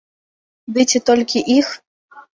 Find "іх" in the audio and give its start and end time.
1.57-1.67